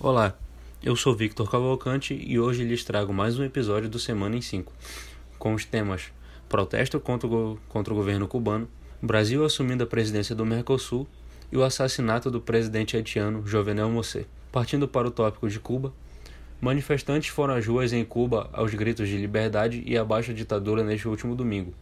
Olá, 0.00 0.36
eu 0.82 0.96
sou 0.96 1.14
Victor 1.14 1.48
Cavalcante 1.48 2.14
e 2.14 2.38
hoje 2.38 2.64
lhes 2.64 2.84
trago 2.84 3.14
mais 3.14 3.38
um 3.38 3.44
episódio 3.44 3.88
do 3.88 3.98
Semana 3.98 4.36
em 4.36 4.42
5, 4.42 4.70
com 5.38 5.54
os 5.54 5.64
temas 5.64 6.12
Protesto 6.48 6.98
contra 6.98 7.28
o, 7.28 7.58
contra 7.68 7.94
o 7.94 7.96
governo 7.96 8.26
cubano, 8.26 8.68
Brasil 9.00 9.44
assumindo 9.44 9.84
a 9.84 9.86
presidência 9.86 10.34
do 10.34 10.44
Mercosul 10.44 11.06
e 11.50 11.56
o 11.56 11.62
assassinato 11.62 12.28
do 12.28 12.40
presidente 12.40 12.96
haitiano 12.96 13.46
Jovenel 13.46 13.88
Moisset. 13.88 14.26
Partindo 14.50 14.88
para 14.88 15.06
o 15.06 15.12
tópico 15.12 15.48
de 15.48 15.60
Cuba, 15.60 15.92
manifestantes 16.60 17.28
foram 17.28 17.54
às 17.54 17.64
ruas 17.64 17.92
em 17.92 18.04
Cuba 18.04 18.50
aos 18.52 18.74
gritos 18.74 19.08
de 19.08 19.16
liberdade 19.16 19.82
e 19.86 19.96
abaixo 19.96 20.32
a 20.32 20.34
ditadura 20.34 20.82
neste 20.82 21.06
último 21.06 21.36
domingo. 21.36 21.72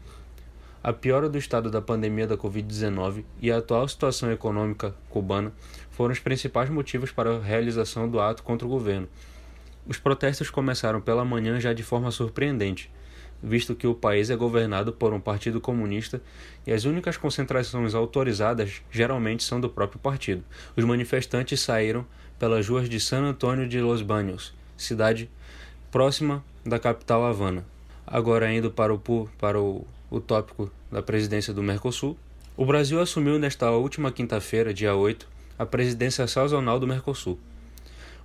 A 0.85 0.93
piora 0.93 1.29
do 1.29 1.39
estado 1.39 1.71
da 1.71 1.81
pandemia 1.81 2.27
da 2.27 2.37
Covid-19 2.37 3.23
e 3.41 3.53
a 3.53 3.59
atual 3.59 3.87
situação 3.87 4.33
econômica 4.33 4.93
cubana 5.09 5.53
foram 5.93 6.13
os 6.13 6.19
principais 6.19 6.69
motivos 6.69 7.13
para 7.13 7.37
a 7.37 7.41
realização 7.41 8.09
do 8.09 8.19
ato 8.19 8.43
contra 8.43 8.67
o 8.67 8.71
governo. 8.71 9.09
Os 9.87 9.99
protestos 9.99 10.51
começaram 10.51 11.01
pela 11.01 11.25
manhã 11.25 11.61
já 11.61 11.73
de 11.73 11.85
forma 11.85 12.11
surpreendente, 12.11 12.91
visto 13.41 13.77
que 13.77 13.87
o 13.87 13.95
país 13.95 14.29
é 14.29 14.35
governado 14.35 14.93
por 14.93 15.13
um 15.13 15.21
partido 15.21 15.61
comunista 15.61 16.21
e 16.67 16.73
as 16.73 16.85
únicas 16.85 17.17
concentrações 17.17 17.95
autorizadas 17.95 18.83
geralmente 18.91 19.45
são 19.45 19.61
do 19.61 19.71
próprio 19.71 20.01
partido. 20.01 20.43
Os 20.77 20.85
manifestantes 20.85 21.61
saíram 21.61 22.05
pelas 22.41 22.69
ruas 22.69 22.89
de 22.89 22.99
San 22.99 23.23
Antônio 23.23 23.69
de 23.69 23.81
Los 23.81 24.03
Baños, 24.03 24.53
cidade 24.77 25.31
próxima 25.93 26.45
da 26.67 26.81
capital 26.81 27.25
Havana. 27.25 27.65
Agora 28.07 28.53
indo 28.53 28.71
para 28.71 28.93
o, 28.93 28.99
para 29.39 29.61
o 29.61 29.87
o 30.13 30.21
tópico 30.21 30.71
da 30.91 31.03
presidência 31.03 31.55
do 31.55 31.63
Mercosul, 31.63 32.19
o 32.55 32.67
Brasil 32.67 33.01
assumiu 33.01 33.39
nesta 33.39 33.71
última 33.71 34.13
quinta-feira, 34.13 34.75
dia 34.75 34.95
8, 34.95 35.27
a 35.59 35.65
presidência 35.65 36.27
sazonal 36.27 36.79
do 36.79 36.87
Mercosul. 36.87 37.39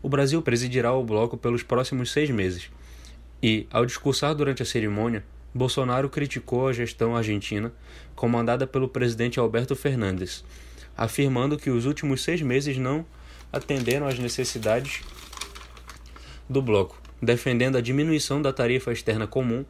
O 0.03 0.09
Brasil 0.09 0.41
presidirá 0.41 0.91
o 0.91 1.01
bloco 1.01 1.37
pelos 1.37 1.63
próximos 1.63 2.11
seis 2.11 2.29
meses 2.29 2.69
e, 3.41 3.65
ao 3.71 3.85
discursar 3.85 4.35
durante 4.35 4.61
a 4.61 4.65
cerimônia, 4.65 5.23
Bolsonaro 5.55 6.09
criticou 6.09 6.67
a 6.67 6.73
gestão 6.73 7.15
argentina 7.15 7.71
comandada 8.17 8.67
pelo 8.67 8.89
presidente 8.89 9.39
Alberto 9.39 9.73
Fernandes, 9.73 10.43
afirmando 10.97 11.57
que 11.57 11.69
os 11.69 11.85
últimos 11.85 12.21
seis 12.21 12.41
meses 12.41 12.77
não 12.77 13.05
atenderam 13.51 14.07
às 14.07 14.19
necessidades 14.19 15.03
do 16.49 16.61
bloco, 16.61 17.01
defendendo 17.21 17.77
a 17.77 17.81
diminuição 17.81 18.41
da 18.41 18.53
tarifa 18.53 18.91
externa 18.91 19.25
comum 19.25 19.65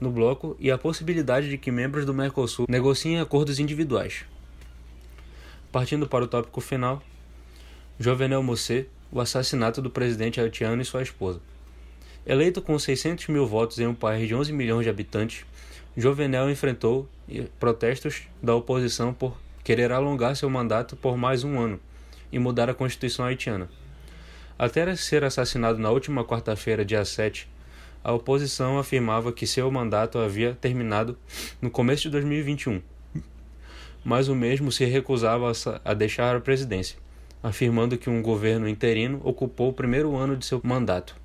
no 0.00 0.10
bloco 0.10 0.56
e 0.58 0.70
a 0.70 0.78
possibilidade 0.78 1.48
de 1.48 1.58
que 1.58 1.70
membros 1.70 2.04
do 2.04 2.14
Mercosul 2.14 2.66
negociem 2.68 3.20
acordos 3.20 3.58
individuais. 3.58 4.24
Partindo 5.70 6.08
para 6.08 6.24
o 6.24 6.28
tópico 6.28 6.60
final, 6.60 7.02
Jovenel 7.98 8.42
Moisset, 8.42 8.88
o 9.12 9.20
assassinato 9.20 9.82
do 9.82 9.90
presidente 9.90 10.40
haitiano 10.40 10.80
e 10.80 10.84
sua 10.84 11.02
esposa. 11.02 11.40
Eleito 12.26 12.62
com 12.62 12.78
600 12.78 13.28
mil 13.28 13.46
votos 13.46 13.78
em 13.78 13.86
um 13.86 13.94
país 13.94 14.26
de 14.26 14.34
11 14.34 14.52
milhões 14.52 14.84
de 14.84 14.90
habitantes, 14.90 15.44
Jovenel 15.96 16.50
enfrentou 16.50 17.08
protestos 17.58 18.22
da 18.42 18.54
oposição 18.54 19.12
por 19.12 19.36
querer 19.62 19.92
alongar 19.92 20.36
seu 20.36 20.48
mandato 20.48 20.96
por 20.96 21.16
mais 21.16 21.44
um 21.44 21.58
ano 21.58 21.80
e 22.32 22.38
mudar 22.38 22.70
a 22.70 22.74
Constituição 22.74 23.24
haitiana. 23.24 23.68
Até 24.62 24.94
ser 24.94 25.24
assassinado 25.24 25.78
na 25.78 25.90
última 25.90 26.22
quarta-feira, 26.22 26.84
dia 26.84 27.02
7, 27.02 27.48
a 28.04 28.12
oposição 28.12 28.78
afirmava 28.78 29.32
que 29.32 29.46
seu 29.46 29.70
mandato 29.70 30.18
havia 30.18 30.54
terminado 30.54 31.16
no 31.62 31.70
começo 31.70 32.02
de 32.02 32.10
2021, 32.10 32.82
mas 34.04 34.28
o 34.28 34.34
mesmo 34.34 34.70
se 34.70 34.84
recusava 34.84 35.50
a 35.82 35.94
deixar 35.94 36.36
a 36.36 36.40
presidência, 36.42 36.98
afirmando 37.42 37.96
que 37.96 38.10
um 38.10 38.20
governo 38.20 38.68
interino 38.68 39.18
ocupou 39.24 39.70
o 39.70 39.72
primeiro 39.72 40.14
ano 40.14 40.36
de 40.36 40.44
seu 40.44 40.60
mandato. 40.62 41.16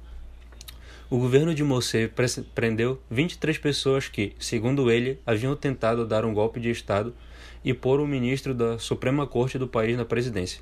O 1.09 1.17
governo 1.17 1.53
de 1.53 1.61
Mossé 1.61 2.09
prendeu 2.55 3.01
23 3.11 3.57
pessoas 3.57 4.07
que, 4.07 4.33
segundo 4.39 4.89
ele, 4.89 5.19
haviam 5.25 5.57
tentado 5.57 6.07
dar 6.07 6.23
um 6.23 6.33
golpe 6.33 6.61
de 6.61 6.69
Estado 6.69 7.13
e 7.65 7.73
pôr 7.73 7.99
o 7.99 8.07
ministro 8.07 8.53
da 8.53 8.79
Suprema 8.79 9.27
Corte 9.27 9.59
do 9.59 9.67
país 9.67 9.97
na 9.97 10.05
presidência. 10.05 10.61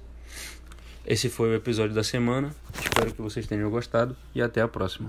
Esse 1.05 1.29
foi 1.29 1.49
o 1.49 1.53
episódio 1.53 1.93
da 1.93 2.03
semana. 2.03 2.55
Espero 2.79 3.13
que 3.13 3.21
vocês 3.21 3.45
tenham 3.45 3.69
gostado 3.69 4.15
e 4.33 4.41
até 4.41 4.61
a 4.61 4.67
próxima. 4.69 5.01